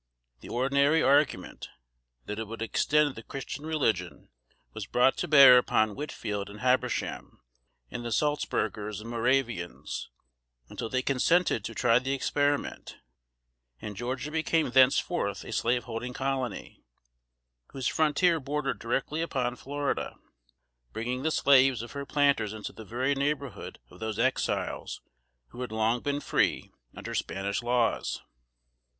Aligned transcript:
The 0.39 0.49
ordinary 0.49 1.03
argument, 1.03 1.69
that 2.25 2.39
it 2.39 2.47
would 2.47 2.63
extend 2.63 3.13
the 3.13 3.21
Christian 3.21 3.67
religion, 3.67 4.29
was 4.73 4.87
brought 4.87 5.15
to 5.17 5.27
bear 5.27 5.59
upon 5.59 5.93
Whitfield 5.93 6.49
and 6.49 6.61
Habersham, 6.61 7.39
and 7.91 8.03
the 8.03 8.11
Saltzbergers 8.11 8.99
and 9.01 9.11
Moravians, 9.11 10.09
until 10.69 10.89
they 10.89 11.03
consented 11.03 11.63
to 11.65 11.75
try 11.75 11.99
the 11.99 12.13
experiment, 12.15 12.97
and 13.79 13.95
Georgia 13.95 14.31
became 14.31 14.71
thenceforth 14.71 15.43
a 15.45 15.51
Slaveholding 15.51 16.13
Colony, 16.13 16.83
whose 17.71 17.85
frontier 17.85 18.39
bordered 18.39 18.79
directly 18.79 19.21
upon 19.21 19.55
Florida; 19.55 20.15
bringing 20.93 21.21
the 21.21 21.29
slaves 21.29 21.83
of 21.83 21.91
her 21.91 22.07
planters 22.07 22.53
into 22.53 22.73
the 22.73 22.83
very 22.85 23.13
neighborhood 23.13 23.77
of 23.91 23.99
those 23.99 24.17
Exiles 24.17 24.99
who 25.49 25.61
had 25.61 25.71
long 25.71 25.99
been 26.01 26.21
free 26.21 26.71
under 26.95 27.13
Spanish 27.13 27.61
laws. 27.61 28.13
[Sidenote: 28.13 28.21
1750. 28.23 28.23